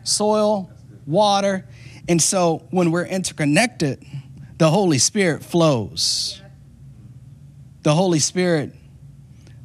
[0.05, 0.72] Soil,
[1.07, 1.67] water.
[2.09, 4.05] And so when we're interconnected,
[4.59, 6.41] the Holy Spirit flows.
[7.83, 8.73] The Holy Spirit,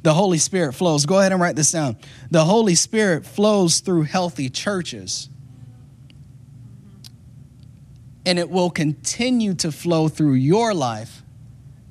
[0.02, 1.06] the Holy Spirit flows.
[1.06, 1.96] Go ahead and write this down.
[2.30, 5.28] The Holy Spirit flows through healthy churches.
[8.26, 11.22] And it will continue to flow through your life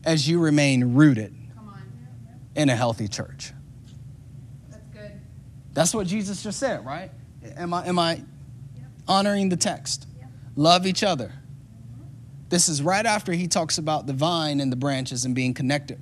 [0.03, 1.33] as you remain rooted
[2.55, 3.53] in a healthy church.
[4.69, 5.11] That's good.
[5.73, 7.11] That's what Jesus just said, right?
[7.55, 8.21] Am I am I
[9.07, 10.07] honoring the text.
[10.55, 11.31] Love each other.
[12.49, 15.99] This is right after he talks about the vine and the branches and being connected.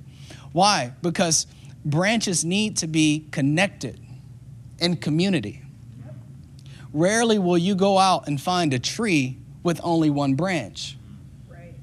[0.52, 0.92] Why?
[1.02, 1.46] Because
[1.84, 4.00] branches need to be connected
[4.78, 5.62] in community.
[6.92, 10.96] Rarely will you go out and find a tree with only one branch
[11.48, 11.74] right.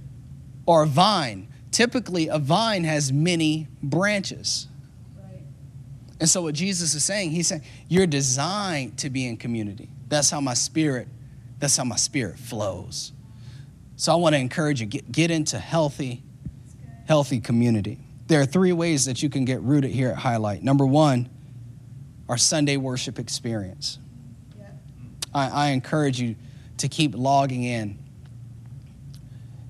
[0.66, 1.50] or a vine.
[1.72, 4.68] Typically, a vine has many branches.
[5.18, 5.42] Right.
[6.20, 9.90] And so, what Jesus is saying, he's saying, you're designed to be in community.
[10.14, 11.08] That's how my spirit,
[11.58, 13.12] that's how my spirit flows.
[13.96, 16.24] So, I want to encourage you get, get into healthy,
[17.08, 18.00] healthy community.
[18.28, 20.64] There are three ways that you can get rooted here at Highlight.
[20.64, 21.30] Number one,
[22.30, 23.98] our Sunday worship experience.
[25.34, 26.36] I, I encourage you
[26.78, 27.98] to keep logging in,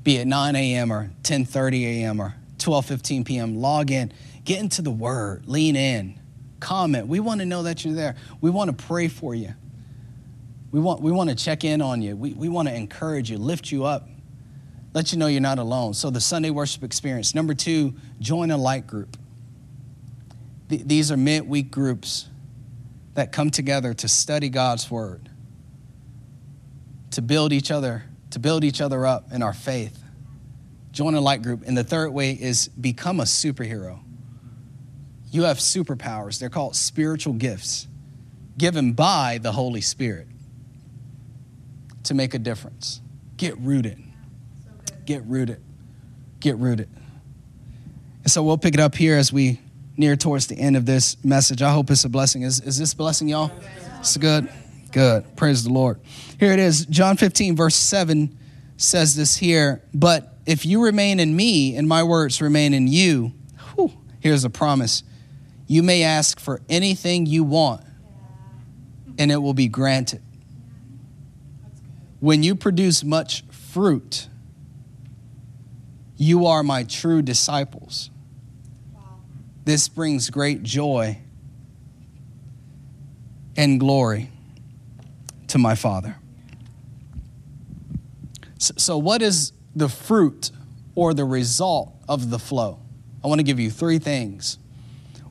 [0.04, 0.92] be it 9 a.m.
[0.92, 2.20] or 10:30 a.m.
[2.20, 3.56] or 12:15 p.m.
[3.56, 4.12] Log in,
[4.44, 6.20] get into the Word, lean in,
[6.60, 7.08] comment.
[7.08, 8.16] We want to know that you're there.
[8.42, 9.54] We want to pray for you.
[10.74, 12.16] We want, we want to check in on you.
[12.16, 14.10] We, we want to encourage you, lift you up,
[14.96, 15.94] let you know you're not alone.
[15.94, 17.36] So, the Sunday worship experience.
[17.36, 19.16] Number two, join a light group.
[20.70, 22.28] Th- these are midweek groups
[23.14, 25.30] that come together to study God's Word
[27.12, 30.04] to build each other, to build each other up in our faith.
[30.92, 31.62] Join a light group.
[31.68, 34.00] And the third way is become a superhero.
[35.30, 36.40] You have superpowers.
[36.40, 37.88] They're called spiritual gifts
[38.58, 40.28] given by the Holy Spirit
[42.04, 43.02] to make a difference.
[43.38, 44.02] Get rooted.
[45.06, 45.62] Get rooted.
[46.40, 46.90] Get rooted.
[48.24, 49.60] And so we'll pick it up here as we
[49.98, 51.62] near towards the end of this message.
[51.62, 52.44] I hope it's a blessing.
[52.44, 53.52] Is, is this blessing, y'all?
[54.00, 54.50] It's good.
[54.92, 55.36] Good.
[55.36, 56.00] Praise the Lord.
[56.40, 56.86] Here it is.
[56.86, 58.38] John 15, verse 7
[58.78, 59.82] says this here.
[59.94, 63.34] But if you remain in me and my words remain in you,
[63.76, 65.04] whew, here's a promise.
[65.68, 67.82] You may ask for anything you want,
[69.18, 70.22] and it will be granted.
[72.24, 74.30] When you produce much fruit,
[76.16, 78.12] you are my true disciples.
[79.66, 81.18] This brings great joy
[83.58, 84.30] and glory
[85.48, 86.16] to my Father.
[88.58, 90.50] So, what is the fruit
[90.96, 92.80] or the result of the flow?
[93.22, 94.60] I want to give you three things.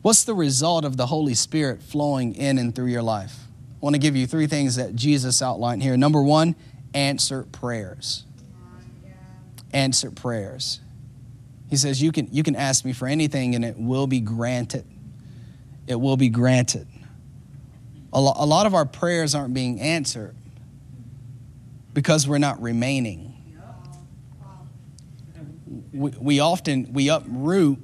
[0.02, 3.34] What's the result of the Holy Spirit flowing in and through your life?
[3.64, 5.96] I want to give you three things that Jesus outlined here.
[5.96, 6.54] Number one,
[6.94, 8.24] answered prayers.
[9.72, 10.80] Answered prayers.
[11.70, 14.84] He says, you can, you can ask me for anything and it will be granted.
[15.86, 16.86] It will be granted
[18.12, 20.34] a lot of our prayers aren't being answered
[21.94, 23.30] because we're not remaining.
[25.92, 27.78] We, we often we uproot.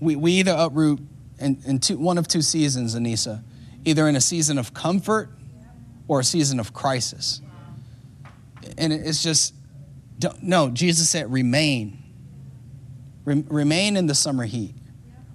[0.00, 1.00] We, we either uproot
[1.38, 3.42] in, in two, one of two seasons, Anissa,
[3.84, 5.30] either in a season of comfort
[6.08, 7.40] or a season of crisis.
[8.78, 9.54] And it's just
[10.40, 10.70] no.
[10.70, 11.98] Jesus said, "Remain.
[13.24, 14.74] Remain in the summer heat.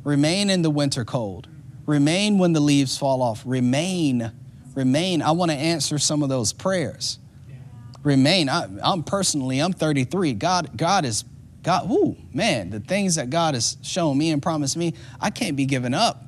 [0.04, 1.48] Remain in the winter cold."
[1.88, 3.42] Remain when the leaves fall off.
[3.46, 4.32] Remain.
[4.76, 5.22] Remain.
[5.22, 7.18] I want to answer some of those prayers.
[8.04, 8.50] Remain.
[8.50, 10.34] I, am personally, I'm 33.
[10.34, 11.24] God, God is,
[11.64, 15.56] God, ooh, man, the things that God has shown me and promised me, I can't
[15.56, 16.26] be giving up.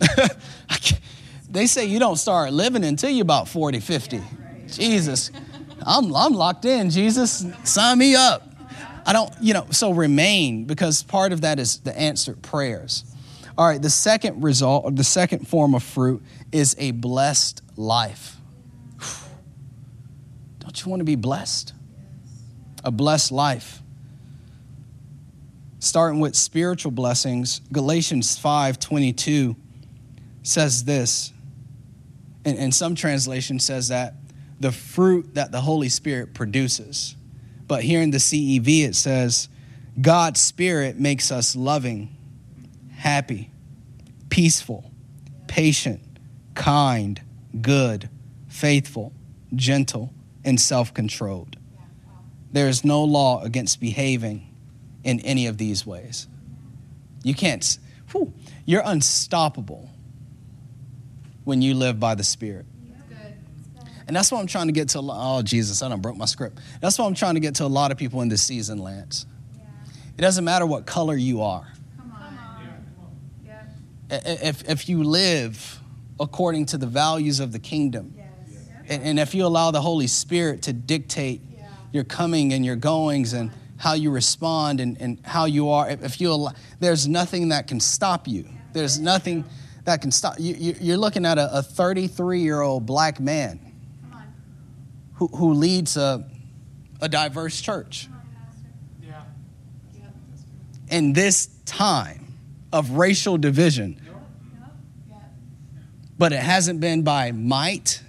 [1.50, 4.20] they say you don't start living until you're about 40, 50.
[4.68, 5.32] Jesus.
[5.82, 6.90] I'm, I'm locked in.
[6.90, 8.48] Jesus, sign me up.
[9.06, 13.04] I don't, you know, so remain because part of that is the answered prayers.
[13.56, 18.36] All right, the second result, the second form of fruit, is a blessed life.
[20.60, 21.72] Don't you want to be blessed?
[22.82, 23.80] A blessed life.
[25.78, 29.54] Starting with spiritual blessings, Galatians 5 22
[30.42, 31.32] says this,
[32.44, 34.14] and, and some translation says that
[34.60, 37.16] the fruit that the Holy Spirit produces.
[37.66, 39.48] But here in the CEV, it says,
[40.00, 42.14] God's Spirit makes us loving
[42.96, 43.50] happy,
[44.28, 44.90] peaceful,
[45.46, 46.00] patient,
[46.54, 47.20] kind,
[47.60, 48.08] good,
[48.48, 49.12] faithful,
[49.54, 50.12] gentle,
[50.44, 51.56] and self controlled.
[52.52, 54.54] There is no law against behaving
[55.02, 56.28] in any of these ways.
[57.22, 57.78] You can't,
[58.12, 58.32] whew,
[58.64, 59.90] you're unstoppable
[61.44, 62.66] when you live by the Spirit.
[64.06, 65.00] And that's what I'm trying to get to.
[65.02, 66.58] Oh, Jesus, I don't broke my script.
[66.80, 69.26] That's what I'm trying to get to a lot of people in this season, Lance.
[70.16, 72.38] It doesn't matter what color you are Come on.
[74.10, 75.80] if, if you live
[76.20, 78.28] according to the values of the kingdom, yes.
[78.88, 81.66] and, and, if you allow the Holy Spirit to dictate yeah.
[81.90, 86.20] your coming and your goings and how you respond and, and how you are, if
[86.20, 88.48] you allow, there's nothing that can stop you.
[88.72, 89.44] There's nothing
[89.84, 90.54] that can stop you.
[90.80, 93.63] You're looking at a 33 year old black man
[95.28, 96.28] who, leads a,
[97.00, 98.08] a diverse church.
[100.88, 102.24] In this time,
[102.74, 104.00] of racial division.
[106.18, 108.02] But it hasn't been by might,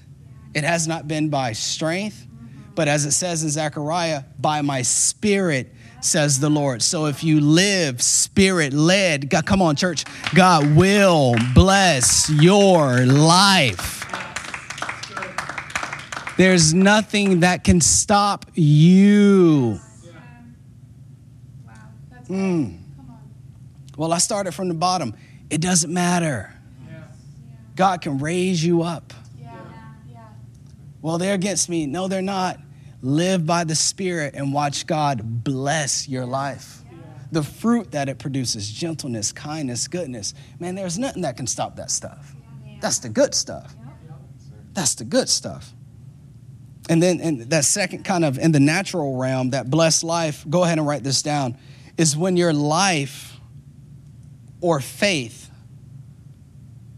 [0.55, 2.25] it has not been by strength,
[2.73, 6.81] But as it says in Zechariah, by my spirit, says the Lord.
[6.81, 10.03] So if you live spirit led, God, come on, church,
[10.35, 14.04] God will bless your life.
[16.37, 19.79] There's nothing that can stop you.
[22.27, 22.79] Mm.
[23.97, 25.15] Well, I started from the bottom.
[25.49, 26.51] It doesn't matter.
[27.75, 29.13] God can raise you up.
[31.01, 31.85] Well, they're against me.
[31.85, 32.59] No, they're not.
[33.01, 36.81] Live by the Spirit and watch God bless your life.
[37.31, 40.33] The fruit that it produces gentleness, kindness, goodness.
[40.59, 42.35] Man, there's nothing that can stop that stuff.
[42.81, 43.75] That's the good stuff.
[44.73, 45.74] That's the good stuff.
[46.89, 50.63] And then and that second kind of in the natural realm, that blessed life, go
[50.63, 51.57] ahead and write this down,
[51.97, 53.39] is when your life
[54.61, 55.49] or faith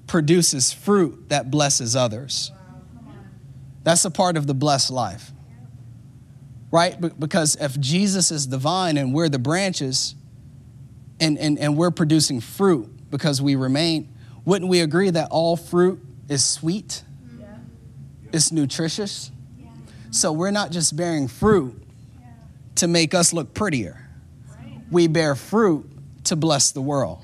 [0.08, 2.52] produces fruit that blesses others.
[3.84, 5.32] That's a part of the blessed life.
[6.72, 7.00] Right?
[7.20, 10.16] Because if Jesus is the vine and we're the branches
[11.20, 14.14] and, and, and we're producing fruit because we remain,
[14.44, 17.04] wouldn't we agree that all fruit is sweet?
[17.40, 17.56] Yeah.
[18.34, 19.32] It's nutritious?
[20.12, 21.82] So we're not just bearing fruit
[22.76, 24.08] to make us look prettier,
[24.92, 25.90] we bear fruit
[26.26, 27.24] to bless the world.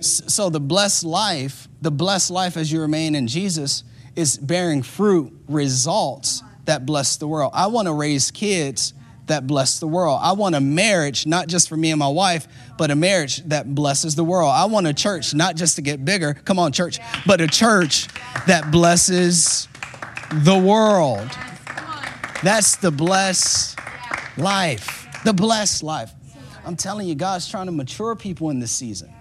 [0.00, 3.84] So the blessed life, the blessed life as you remain in Jesus,
[4.16, 7.52] is bearing fruit, results that bless the world.
[7.54, 8.94] I want to raise kids
[9.26, 10.18] that bless the world.
[10.22, 12.48] I want a marriage, not just for me and my wife,
[12.78, 14.50] but a marriage that blesses the world.
[14.50, 18.08] I want a church, not just to get bigger, come on, church, but a church
[18.46, 19.68] that blesses
[20.32, 21.30] the world.
[22.42, 23.78] That's the blessed
[24.36, 25.06] life.
[25.24, 26.12] The blessed life.
[26.64, 29.12] I'm telling you, God's trying to mature people in this season.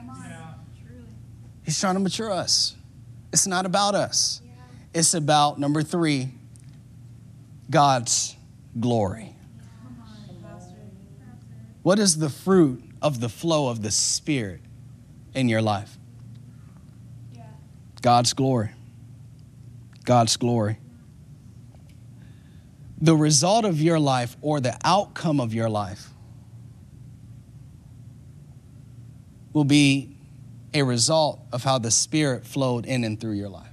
[1.63, 2.75] He's trying to mature us.
[3.31, 4.41] It's not about us.
[4.93, 6.29] It's about, number three,
[7.69, 8.35] God's
[8.79, 9.35] glory.
[11.83, 14.61] What is the fruit of the flow of the Spirit
[15.33, 15.97] in your life?
[18.01, 18.71] God's glory.
[20.05, 20.77] God's glory.
[23.01, 26.09] The result of your life or the outcome of your life
[29.53, 30.15] will be
[30.73, 33.65] a result of how the Spirit flowed in and through your life.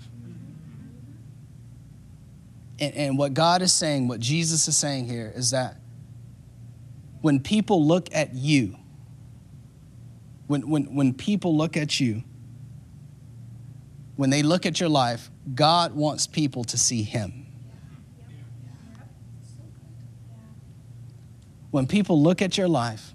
[2.79, 5.77] And, and what God is saying, what Jesus is saying here, is that
[7.21, 8.77] when people look at you,
[10.47, 12.23] when, when, when people look at you,
[14.17, 17.46] when they look at your life, God wants people to see Him.
[21.77, 23.13] When people look at your life,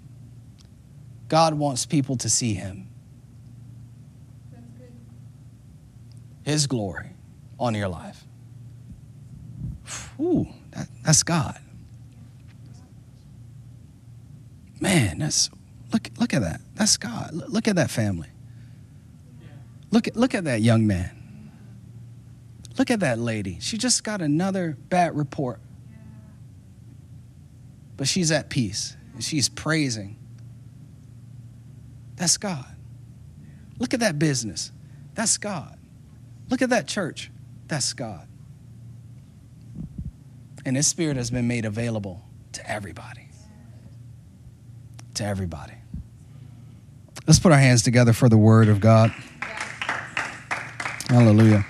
[1.26, 2.86] God wants people to see Him.
[6.44, 7.10] His glory
[7.58, 8.24] on your life.
[10.20, 11.58] Ooh, that, that's God.
[14.80, 15.50] Man, that's
[15.92, 16.60] look look at that.
[16.76, 17.32] That's God.
[17.32, 18.28] Look at that family.
[19.90, 21.50] Look look at that young man.
[22.78, 23.58] Look at that lady.
[23.60, 25.58] She just got another bad report.
[27.96, 30.16] But she's at peace and she's praising.
[32.16, 32.66] That's God.
[33.78, 34.72] Look at that business.
[35.14, 35.78] That's God.
[36.48, 37.30] Look at that church.
[37.68, 38.28] That's God.
[40.64, 42.22] And His Spirit has been made available
[42.52, 43.28] to everybody.
[45.14, 45.74] To everybody.
[47.26, 49.10] Let's put our hands together for the Word of God.
[51.08, 51.64] Hallelujah.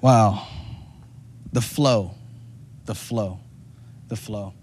[0.00, 0.46] Wow.
[1.52, 2.14] The flow,
[2.84, 3.40] the flow,
[4.08, 4.54] the flow.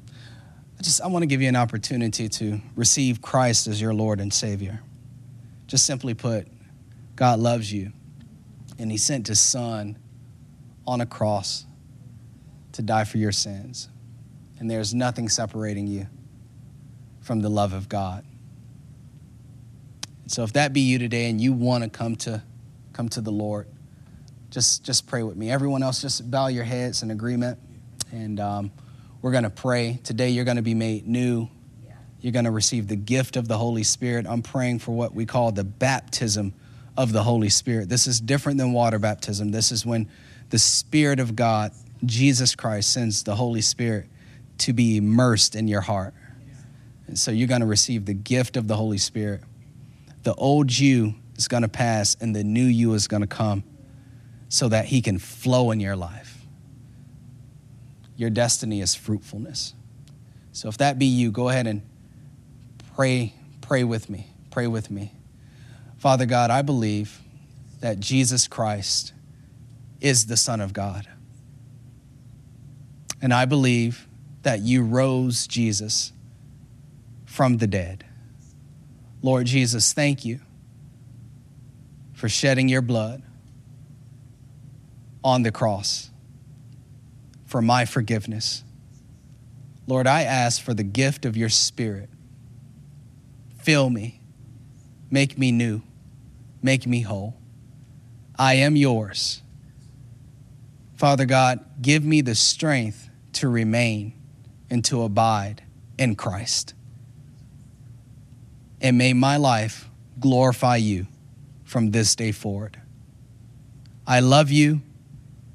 [0.79, 4.19] I just I want to give you an opportunity to receive Christ as your Lord
[4.19, 4.81] and Savior.
[5.65, 6.47] Just simply put,
[7.15, 7.91] God loves you
[8.79, 9.97] and he sent his son
[10.85, 11.65] on a cross
[12.73, 13.89] to die for your sins.
[14.59, 16.07] And there's nothing separating you
[17.21, 18.23] from the love of God.
[20.27, 22.41] so if that be you today and you want to come to
[22.93, 23.67] come to the Lord,
[24.49, 25.51] just just pray with me.
[25.51, 27.59] Everyone else, just bow your heads in agreement,
[28.11, 28.71] and um,
[29.21, 29.99] we're going to pray.
[30.03, 31.49] Today, you're going to be made new.
[32.21, 34.25] You're going to receive the gift of the Holy Spirit.
[34.27, 36.53] I'm praying for what we call the baptism
[36.95, 37.89] of the Holy Spirit.
[37.89, 39.51] This is different than water baptism.
[39.51, 40.09] This is when
[40.49, 41.73] the Spirit of God,
[42.05, 44.07] Jesus Christ, sends the Holy Spirit
[44.59, 46.15] to be immersed in your heart.
[47.05, 49.41] And so you're going to receive the gift of the Holy Spirit.
[50.23, 53.63] The old you is going to pass, and the new you is going to come
[54.49, 56.45] so that He can flow in your life.
[58.15, 59.73] Your destiny is fruitfulness.
[60.51, 61.81] So if that be you, go ahead and
[62.95, 64.27] pray, pray with me.
[64.49, 65.11] Pray with me.
[65.97, 67.21] Father God, I believe
[67.79, 69.13] that Jesus Christ
[70.01, 71.07] is the Son of God.
[73.21, 74.07] And I believe
[74.43, 76.11] that you rose Jesus
[77.25, 78.05] from the dead.
[79.21, 80.39] Lord Jesus, thank you
[82.13, 83.21] for shedding your blood
[85.27, 86.09] on the cross
[87.45, 88.63] for my forgiveness.
[89.85, 92.09] Lord, I ask for the gift of your Spirit.
[93.61, 94.21] Fill me,
[95.11, 95.81] make me new,
[96.61, 97.35] make me whole.
[98.39, 99.41] I am yours.
[100.95, 104.13] Father God, give me the strength to remain
[104.69, 105.61] and to abide
[105.97, 106.73] in Christ.
[108.79, 109.89] And may my life
[110.21, 111.07] glorify you
[111.65, 112.79] from this day forward.
[114.07, 114.83] I love you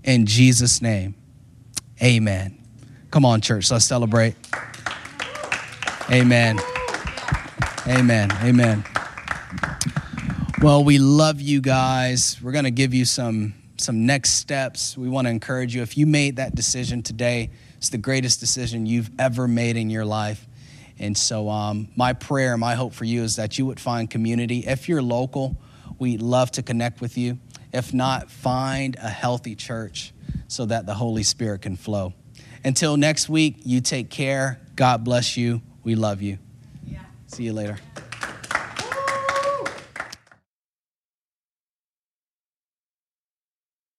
[0.05, 1.15] in Jesus' name.
[2.03, 2.59] Amen.
[3.11, 4.35] Come on, church, let's celebrate.
[6.11, 6.59] Amen.
[7.87, 8.31] Amen.
[8.43, 8.85] Amen.
[10.61, 12.39] Well, we love you guys.
[12.43, 14.97] We're going to give you some some next steps.
[14.97, 18.87] We want to encourage you if you made that decision today, it's the greatest decision
[18.87, 20.47] you've ever made in your life.
[20.99, 24.61] And so, um, my prayer, my hope for you is that you would find community.
[24.61, 25.57] If you're local,
[25.99, 27.39] we'd love to connect with you.
[27.73, 30.13] If not, find a healthy church
[30.49, 32.13] so that the Holy Spirit can flow.
[32.65, 34.61] Until next week, you take care.
[34.77, 35.63] God bless you.
[35.83, 36.39] We love you.
[36.87, 37.01] Yeah.
[37.27, 37.79] See you later.